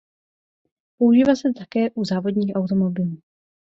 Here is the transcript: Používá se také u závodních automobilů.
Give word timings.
Používá 0.97 1.35
se 1.35 1.53
také 1.59 1.91
u 1.91 2.05
závodních 2.05 2.55
automobilů. 2.55 3.17